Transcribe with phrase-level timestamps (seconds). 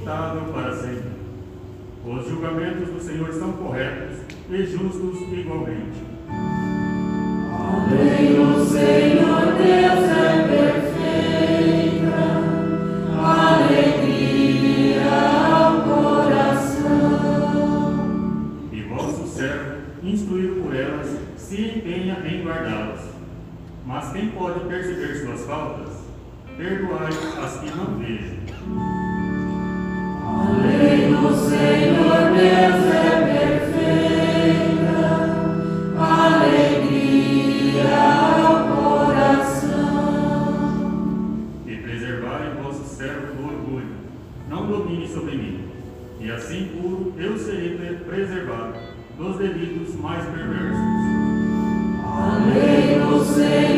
[0.00, 1.20] imutável para sempre.
[2.04, 4.16] Os julgamentos do Senhor são corretos
[4.50, 6.02] e justos igualmente.
[7.48, 8.40] Amém.
[8.40, 10.48] O Senhor Deus é
[11.68, 12.18] perfeita,
[13.22, 15.10] alegria
[15.52, 16.88] ao coração.
[18.72, 23.10] E vosso servo, instruído por elas, se empenha em guardá-las.
[23.86, 25.90] Mas quem pode perceber suas faltas?
[26.56, 27.12] Perdoai
[27.44, 29.09] as que não vejam.
[48.10, 48.74] Preservado
[49.16, 50.76] dos delitos mais perversos.
[52.04, 52.90] Amém.
[53.24, 53.69] Senhor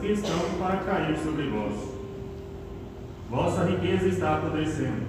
[0.00, 1.74] que estão para cair sobre vós.
[3.28, 5.06] Vossa riqueza está apodrecendo,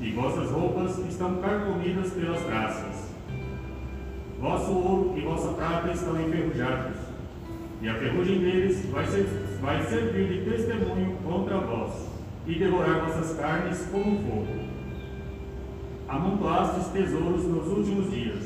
[0.00, 3.10] e vossas roupas estão carcomidas pelas traças.
[4.40, 6.96] Vosso ouro e vossa prata estão enferrujados,
[7.82, 9.26] e a ferrugem deles vai, ser,
[9.60, 12.08] vai servir de testemunho contra vós,
[12.46, 14.70] e devorar vossas carnes como fogo
[16.10, 18.42] amontoastes tesouros nos últimos dias.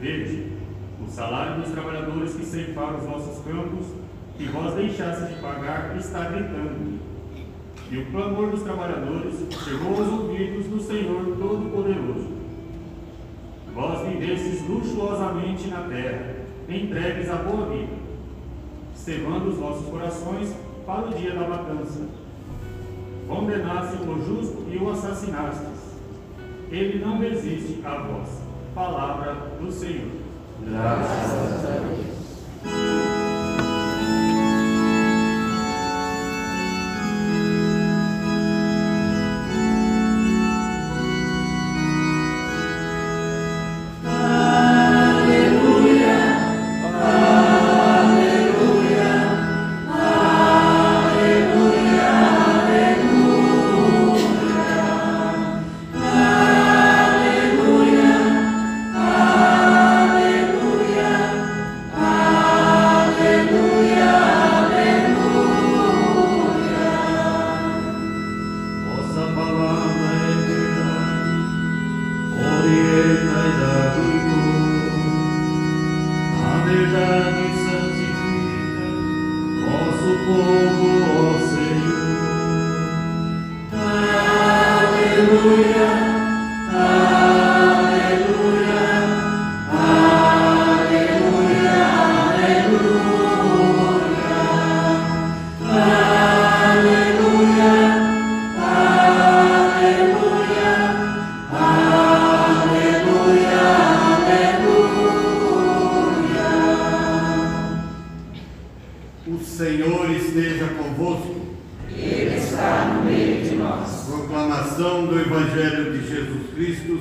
[0.00, 0.52] Vede,
[1.00, 3.86] o salário dos trabalhadores que ceifaram os vossos campos,
[4.36, 6.98] que vós deixastes de pagar, está gritando.
[7.90, 9.34] E o clamor dos trabalhadores
[9.64, 12.28] chegou aos ouvidos do Senhor Todo-Poderoso.
[13.74, 16.36] Vós vivestes luxuosamente na terra,
[16.68, 17.92] entregues à boa vida,
[18.94, 22.00] cevando os vossos corações para o dia da matança.
[23.28, 25.86] Condenaste o justo e o assassinastes
[26.70, 28.28] ele não resiste a vós.
[28.74, 30.10] Palavra do Senhor.
[30.68, 31.55] Graças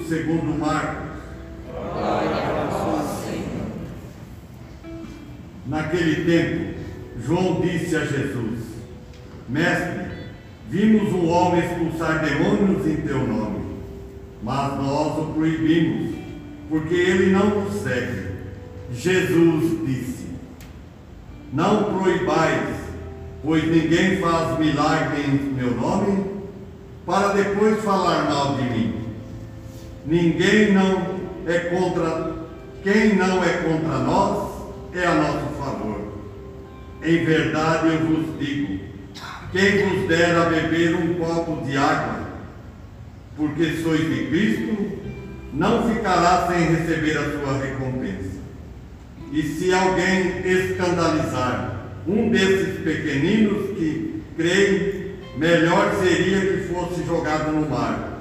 [0.08, 1.16] segundo Marcos.
[5.68, 6.80] Naquele tempo,
[7.26, 8.60] João disse a Jesus:
[9.50, 10.06] Mestre,
[10.70, 13.66] vimos um homem expulsar demônios em teu nome,
[14.44, 16.16] mas nós o proibimos,
[16.70, 18.36] porque ele não nos segue.
[18.94, 20.28] Jesus disse:
[21.52, 22.76] Não proibais,
[23.44, 26.26] pois ninguém faz milagre em meu nome,
[27.08, 29.05] para depois falar mal de mim.
[30.06, 32.36] Ninguém não é contra
[32.84, 34.48] quem não é contra nós
[34.94, 36.14] é a nosso favor.
[37.04, 38.80] Em verdade eu vos digo:
[39.52, 42.28] quem vos der a beber um copo de água,
[43.36, 45.00] porque sois de Cristo,
[45.52, 48.36] não ficará sem receber a sua recompensa.
[49.32, 57.68] E se alguém escandalizar um desses pequeninos que creem, melhor seria que fosse jogado no
[57.68, 58.15] mar,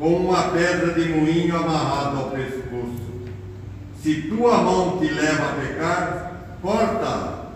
[0.00, 3.28] com uma pedra de moinho amarrada ao pescoço.
[4.02, 6.32] Se tua mão te leva a pecar,
[6.62, 7.50] corta-a.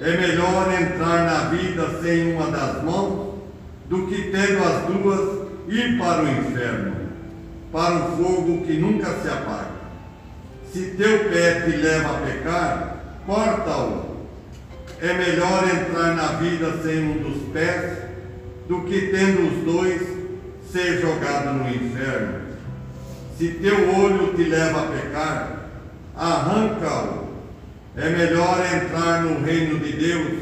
[0.00, 3.34] É melhor entrar na vida sem uma das mãos
[3.88, 6.94] do que tendo as duas ir para o inferno,
[7.72, 9.82] para o fogo que nunca se apaga.
[10.72, 12.96] Se teu pé te leva a pecar,
[13.26, 14.12] corta-o.
[15.00, 17.98] é melhor entrar na vida sem um dos pés
[18.68, 20.11] do que tendo os dois
[20.72, 22.40] ser jogado no inferno.
[23.36, 25.68] Se teu olho te leva a pecar,
[26.16, 27.22] arranca-o.
[27.94, 30.32] É melhor entrar no reino de Deus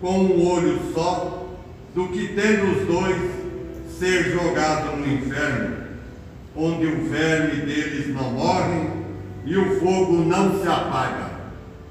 [0.00, 1.46] com um olho só
[1.94, 3.16] do que tendo os dois
[3.98, 5.76] ser jogado no inferno,
[6.56, 8.90] onde o verme deles não morre
[9.44, 11.28] e o fogo não se apaga.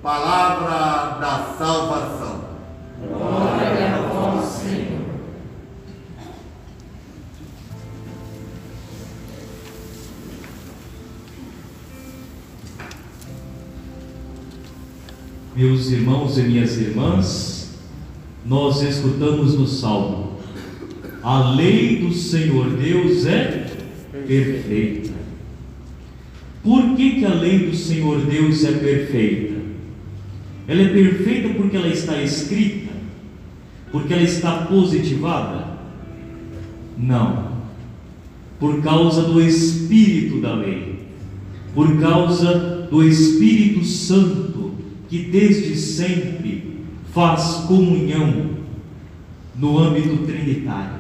[0.02, 2.48] Palavra da salvação.
[3.02, 4.07] Glória
[15.58, 17.80] Meus irmãos e minhas irmãs,
[18.46, 20.34] nós escutamos no Salmo:
[21.24, 23.66] A lei do Senhor Deus é
[24.28, 25.10] perfeita.
[26.64, 29.56] Por que, que a lei do Senhor Deus é perfeita?
[30.68, 32.94] Ela é perfeita porque ela está escrita?
[33.92, 35.80] Porque ela está positivada?
[36.96, 37.58] Não.
[38.60, 41.00] Por causa do Espírito da lei,
[41.74, 44.47] por causa do Espírito Santo,
[45.10, 46.82] que desde sempre
[47.14, 48.58] faz comunhão
[49.56, 50.98] no âmbito trinitário.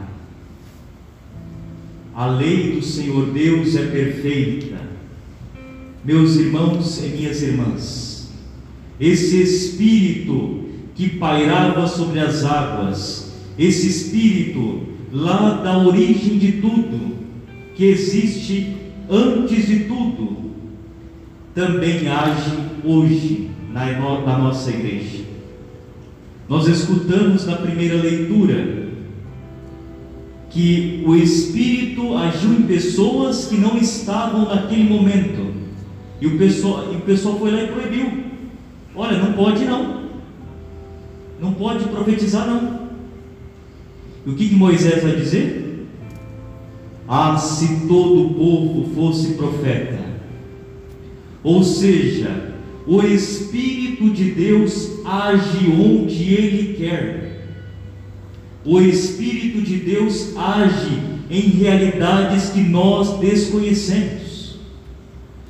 [2.15, 4.77] A lei do Senhor Deus é perfeita.
[6.03, 8.31] Meus irmãos e minhas irmãs,
[8.99, 10.65] esse Espírito
[10.95, 17.17] que pairava sobre as águas, esse Espírito lá da origem de tudo,
[17.75, 18.75] que existe
[19.09, 20.51] antes de tudo,
[21.53, 25.23] também age hoje na, nossa igreja.
[26.49, 28.87] Nós escutamos na primeira leitura
[30.49, 35.53] que o Espírito agiu em pessoas que não estavam naquele momento.
[36.19, 38.23] E o pessoal, e o pessoal foi lá e proibiu.
[38.95, 40.07] Olha, não pode não.
[41.39, 42.87] Não pode profetizar não.
[44.25, 45.85] E o que, que Moisés vai dizer?
[47.07, 49.99] Ah, se todo o povo fosse profeta.
[51.43, 52.46] Ou seja,
[52.87, 57.45] o Espírito de Deus age onde Ele quer.
[58.63, 60.97] O Espírito de Deus age
[61.29, 64.57] em realidades que nós desconhecemos.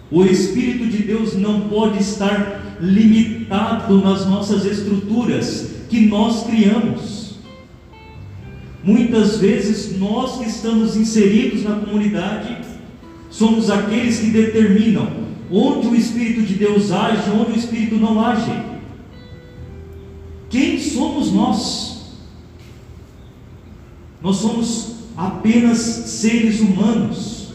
[0.09, 7.35] O Espírito de Deus não pode estar limitado nas nossas estruturas que nós criamos.
[8.83, 12.57] Muitas vezes nós que estamos inseridos na comunidade
[13.29, 18.51] somos aqueles que determinam onde o Espírito de Deus age, onde o Espírito não age.
[20.49, 21.97] Quem somos nós?
[24.21, 27.53] Nós somos apenas seres humanos,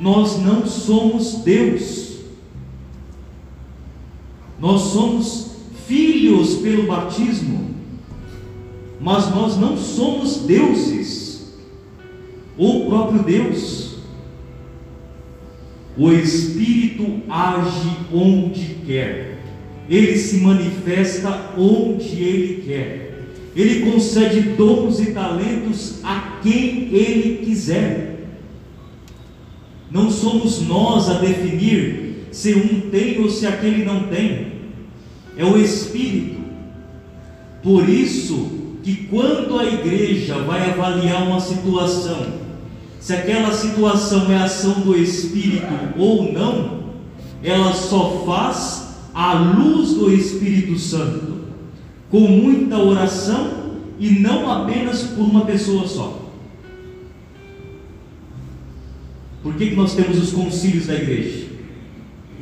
[0.00, 2.06] nós não somos Deus.
[4.58, 5.50] Nós somos
[5.86, 7.74] filhos pelo batismo,
[9.00, 11.54] mas nós não somos deuses,
[12.56, 13.85] ou próprio Deus.
[15.96, 19.38] O Espírito age onde quer,
[19.88, 23.24] ele se manifesta onde ele quer,
[23.56, 28.26] ele concede dons e talentos a quem ele quiser.
[29.90, 34.52] Não somos nós a definir se um tem ou se aquele não tem,
[35.38, 36.36] é o Espírito.
[37.62, 42.45] Por isso, que quando a igreja vai avaliar uma situação,
[43.00, 46.86] se aquela situação é ação do Espírito ou não,
[47.42, 51.36] ela só faz à luz do Espírito Santo,
[52.10, 56.26] com muita oração e não apenas por uma pessoa só.
[59.42, 61.46] Por que, que nós temos os concílios da igreja?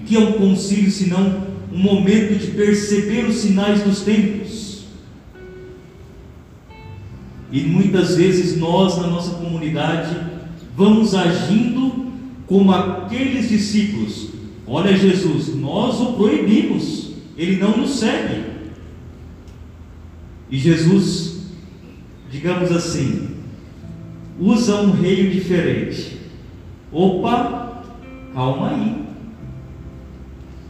[0.00, 4.84] O que é um concílio senão um momento de perceber os sinais dos tempos?
[7.52, 10.33] E muitas vezes nós, na nossa comunidade,
[10.76, 12.12] vamos agindo
[12.46, 14.30] como aqueles discípulos.
[14.66, 18.44] Olha, Jesus, nós o proibimos, ele não nos segue.
[20.50, 21.48] E Jesus,
[22.30, 23.28] digamos assim,
[24.38, 26.18] usa um reino diferente.
[26.92, 27.82] Opa,
[28.32, 29.04] calma aí.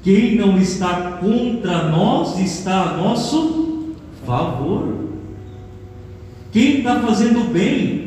[0.02, 3.94] Quem não está contra nós está a nosso
[4.26, 5.04] favor.
[6.52, 8.03] Quem está fazendo bem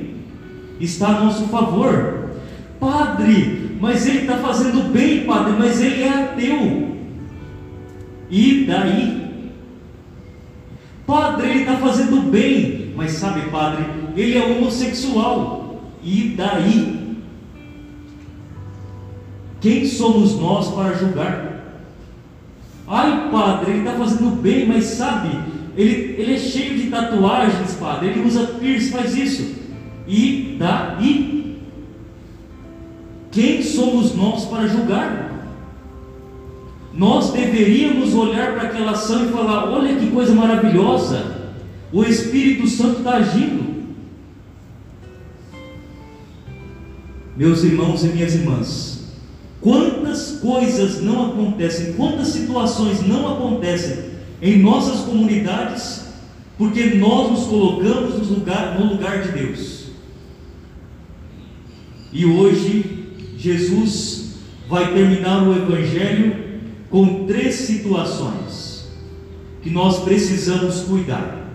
[0.80, 2.30] está a nosso favor.
[2.80, 6.96] Padre, mas ele está fazendo bem, padre, mas ele é ateu.
[8.30, 9.52] E daí?
[11.06, 15.82] Padre, ele está fazendo bem, mas sabe, padre, ele é homossexual.
[16.04, 17.18] E daí?
[19.60, 21.48] Quem somos nós para julgar?
[22.88, 25.30] Ai, padre, ele está fazendo bem, mas sabe,
[25.76, 29.67] ele, ele é cheio de tatuagens, padre, ele usa piercing, faz isso.
[30.08, 31.62] E daí?
[33.32, 35.28] Quem somos nós para julgar?
[36.94, 41.52] Nós deveríamos olhar para aquela ação e falar: olha que coisa maravilhosa,
[41.92, 43.78] o Espírito Santo está agindo.
[47.36, 49.14] Meus irmãos e minhas irmãs,
[49.62, 54.06] quantas coisas não acontecem, quantas situações não acontecem
[54.42, 56.08] em nossas comunidades,
[56.58, 59.77] porque nós nos colocamos no lugar, no lugar de Deus.
[62.12, 64.36] E hoje, Jesus
[64.68, 66.36] vai terminar o Evangelho
[66.90, 68.90] com três situações
[69.62, 71.46] que nós precisamos cuidar.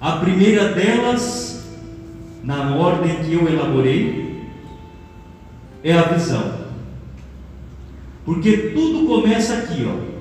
[0.00, 1.64] A primeira delas,
[2.42, 4.42] na ordem que eu elaborei,
[5.84, 6.62] é a visão.
[8.24, 10.12] Porque tudo começa aqui, ó.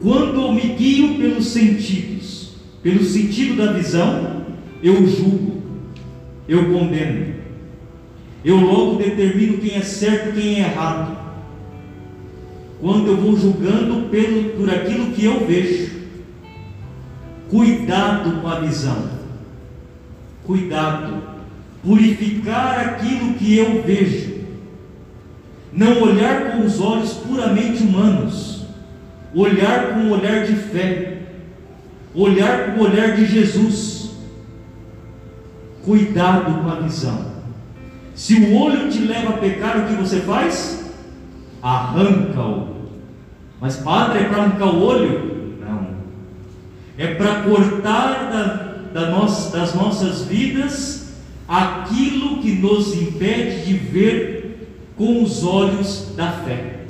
[0.00, 4.46] Quando eu me guio pelos sentidos, pelo sentido da visão,
[4.82, 5.51] eu julgo,
[6.48, 7.34] eu condeno,
[8.44, 11.22] eu logo determino quem é certo e quem é errado
[12.82, 16.02] quando eu vou julgando pelo, por aquilo que eu vejo.
[17.48, 19.08] Cuidado com a visão.
[20.42, 21.22] Cuidado.
[21.80, 24.32] Purificar aquilo que eu vejo.
[25.72, 28.66] Não olhar com os olhos puramente humanos.
[29.32, 31.18] Olhar com o olhar de fé.
[32.12, 33.91] Olhar com o olhar de Jesus.
[35.84, 37.32] Cuidado com a visão.
[38.14, 40.92] Se o olho te leva a pecar, o que você faz?
[41.62, 42.72] Arranca-o
[43.62, 45.56] mas, padre, é para arrancar o olho?
[45.60, 45.86] Não.
[46.98, 51.12] É para cortar da, da nossa, das nossas vidas
[51.46, 56.80] aquilo que nos impede de ver com os olhos da fé.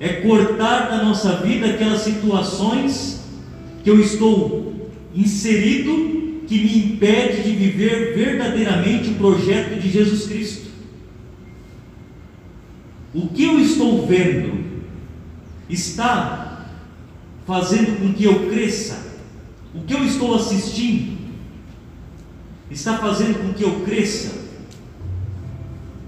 [0.00, 3.22] É cortar da nossa vida aquelas situações
[3.84, 10.68] que eu estou inserido que me impede de viver verdadeiramente o projeto de Jesus Cristo.
[13.12, 14.64] O que eu estou vendo
[15.68, 16.66] está
[17.46, 19.12] fazendo com que eu cresça?
[19.74, 21.18] O que eu estou assistindo
[22.70, 24.32] está fazendo com que eu cresça?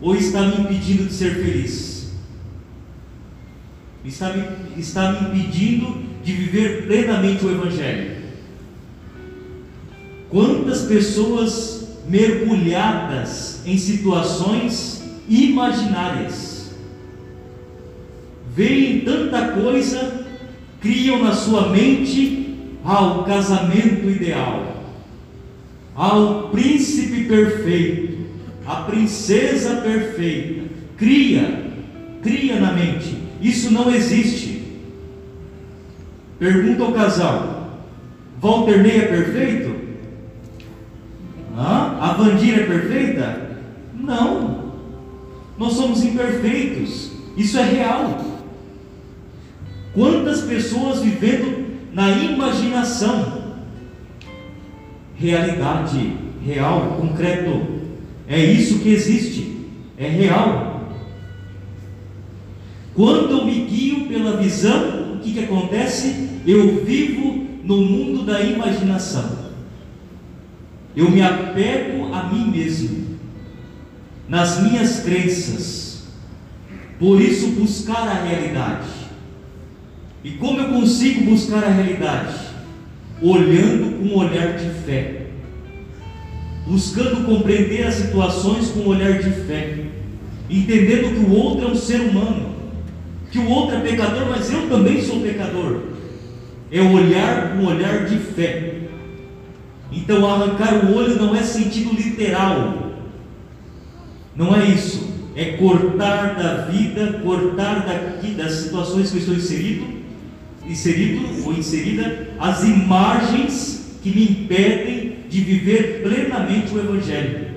[0.00, 2.14] Ou está me impedindo de ser feliz?
[4.02, 8.09] Está me, está me impedindo de viver plenamente o Evangelho?
[10.70, 16.70] Quantas pessoas mergulhadas em situações imaginárias
[18.54, 20.24] veem tanta coisa,
[20.80, 24.84] criam na sua mente ao casamento ideal,
[25.92, 28.26] ao príncipe perfeito,
[28.64, 30.68] a princesa perfeita.
[30.96, 31.64] Cria,
[32.22, 33.16] cria na mente.
[33.42, 34.62] Isso não existe.
[36.38, 37.80] Pergunta ao casal:
[38.40, 39.69] Walter Ney é perfeito?
[42.00, 43.58] A Vandira é perfeita?
[43.94, 44.72] Não.
[45.58, 47.10] Nós somos imperfeitos.
[47.36, 48.24] Isso é real.
[49.92, 53.42] Quantas pessoas vivendo na imaginação?
[55.14, 57.66] Realidade, real, concreto.
[58.26, 59.66] É isso que existe,
[59.98, 60.94] é real.
[62.94, 66.30] Quando eu me guio pela visão, o que, que acontece?
[66.46, 69.39] Eu vivo no mundo da imaginação.
[71.00, 73.18] Eu me apego a mim mesmo,
[74.28, 76.04] nas minhas crenças.
[76.98, 79.00] Por isso, buscar a realidade
[80.22, 82.34] e como eu consigo buscar a realidade?
[83.22, 85.26] Olhando com um olhar de fé,
[86.66, 89.84] buscando compreender as situações com um olhar de fé,
[90.48, 92.54] entendendo que o outro é um ser humano,
[93.30, 95.80] que o outro é pecador, mas eu também sou pecador.
[96.70, 98.74] É olhar com um olhar de fé.
[99.92, 102.90] Então, arrancar o olho não é sentido literal,
[104.36, 110.00] não é isso, é cortar da vida, cortar daqui das situações que eu estou inserido
[110.70, 117.50] inserido ou inserida as imagens que me impedem de viver plenamente o Evangelho.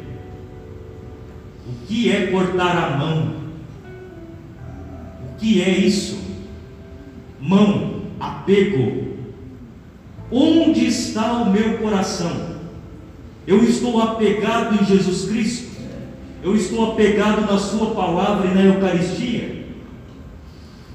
[1.68, 3.36] O que é cortar a mão?
[5.24, 6.22] O que é isso?
[7.40, 9.13] Mão, apego.
[10.34, 12.54] Onde está o meu coração?
[13.46, 15.74] Eu estou apegado em Jesus Cristo?
[16.42, 19.66] Eu estou apegado na Sua palavra e na Eucaristia?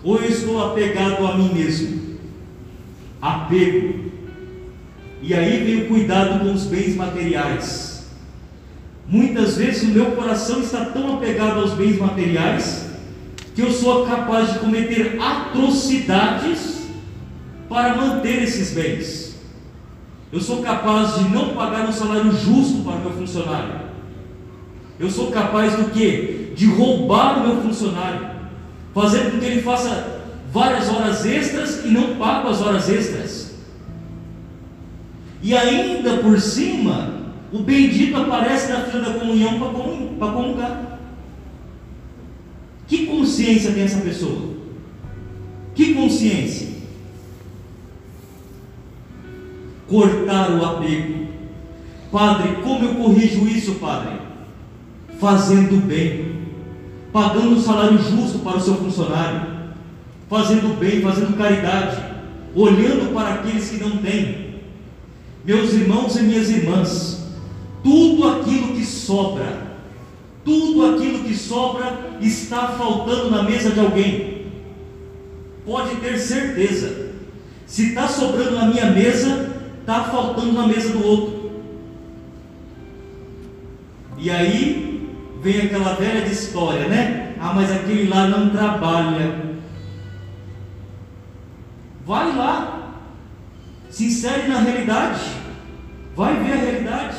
[0.02, 1.98] Ou eu estou apegado a mim mesmo?
[3.20, 4.10] apego.
[5.20, 8.06] E aí vem o cuidado com os bens materiais.
[9.06, 12.86] Muitas vezes o meu coração está tão apegado aos bens materiais
[13.54, 16.86] que eu sou capaz de cometer atrocidades
[17.68, 19.27] para manter esses bens.
[20.30, 23.88] Eu sou capaz de não pagar um salário justo para o meu funcionário.
[25.00, 26.52] Eu sou capaz do que?
[26.54, 28.30] De roubar o meu funcionário,
[28.92, 30.20] fazer com que ele faça
[30.52, 33.54] várias horas extras e não pago as horas extras.
[35.42, 37.14] E ainda por cima,
[37.52, 39.58] o bendito aparece na fila da comunhão
[40.18, 40.98] para comungar.
[42.86, 44.54] Que consciência tem essa pessoa?
[45.74, 46.77] Que consciência?
[49.88, 51.28] Cortar o apego.
[52.12, 54.18] Padre, como eu corrijo isso, Padre?
[55.18, 56.42] Fazendo bem,
[57.12, 59.42] pagando um salário justo para o seu funcionário,
[60.28, 61.96] fazendo bem, fazendo caridade,
[62.54, 64.48] olhando para aqueles que não têm.
[65.44, 67.26] Meus irmãos e minhas irmãs,
[67.82, 69.68] tudo aquilo que sobra,
[70.44, 74.46] tudo aquilo que sobra está faltando na mesa de alguém.
[75.64, 77.08] Pode ter certeza.
[77.66, 79.57] Se está sobrando na minha mesa,
[79.88, 81.50] está faltando na mesa do outro.
[84.18, 87.34] E aí vem aquela velha de história, né?
[87.40, 89.48] Ah, mas aquele lá não trabalha.
[92.04, 92.92] Vai lá,
[93.88, 95.20] se insere na realidade,
[96.14, 97.16] vai ver a realidade.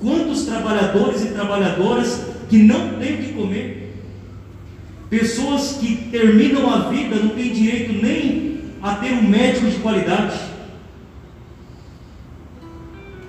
[0.00, 4.02] Quantos trabalhadores e trabalhadoras que não têm o que comer?
[5.10, 10.53] Pessoas que terminam a vida não têm direito nem a ter um médico de qualidade.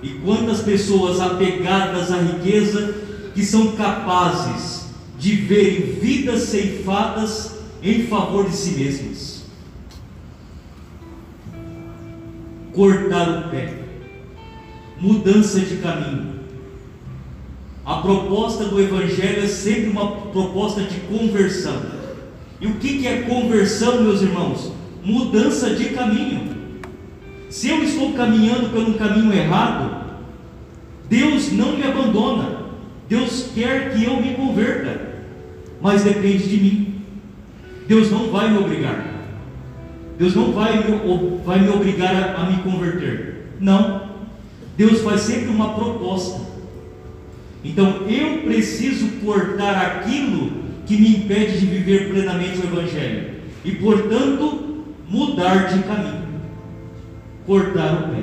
[0.06, 2.94] E quantas pessoas apegadas à riqueza
[3.34, 4.86] que são capazes
[5.18, 9.42] de verem vidas ceifadas em favor de si mesmas.
[12.72, 13.74] Cortar o pé,
[15.00, 16.36] mudança de caminho,
[17.84, 21.82] a proposta do Evangelho é sempre uma proposta de conversão.
[22.60, 24.70] E o que é conversão, meus irmãos?
[25.02, 26.55] Mudança de caminho.
[27.48, 30.04] Se eu estou caminhando um caminho errado,
[31.08, 32.66] Deus não me abandona.
[33.08, 35.00] Deus quer que eu me converta,
[35.80, 36.94] mas depende de mim.
[37.86, 39.14] Deus não vai me obrigar.
[40.18, 43.52] Deus não vai me, vai me obrigar a, a me converter.
[43.60, 44.06] Não.
[44.76, 46.40] Deus faz sempre uma proposta.
[47.64, 50.52] Então eu preciso cortar aquilo
[50.86, 56.25] que me impede de viver plenamente o Evangelho e, portanto, mudar de caminho,
[57.46, 58.22] cortar o pé.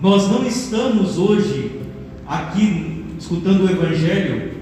[0.00, 1.80] Nós não estamos hoje
[2.26, 4.52] aqui escutando o Evangelho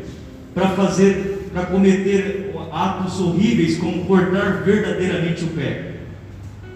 [0.55, 5.95] para fazer, para cometer atos horríveis como cortar verdadeiramente o pé.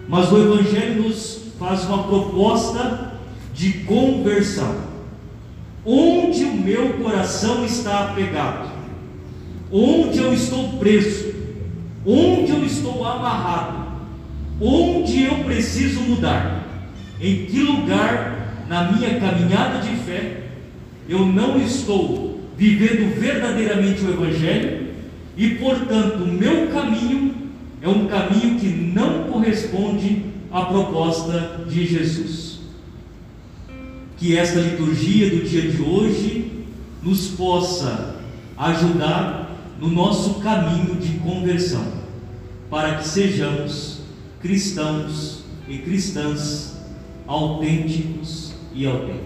[0.07, 3.13] Mas o Evangelho nos faz uma proposta
[3.53, 4.89] de conversão.
[5.85, 8.69] Onde o meu coração está apegado?
[9.71, 11.33] Onde eu estou preso?
[12.05, 13.78] Onde eu estou amarrado?
[14.61, 16.65] Onde eu preciso mudar?
[17.19, 20.43] Em que lugar na minha caminhada de fé
[21.07, 24.89] eu não estou vivendo verdadeiramente o Evangelho
[25.35, 27.33] e, portanto, o meu caminho
[27.81, 32.49] é um caminho que não corresponde à proposta de Jesus?
[34.19, 36.51] que esta liturgia do dia de hoje
[37.01, 38.17] nos possa
[38.57, 41.85] ajudar no nosso caminho de conversão,
[42.69, 43.98] para que sejamos
[44.39, 46.77] cristãos e cristãs
[47.27, 49.18] autênticos e autênticos.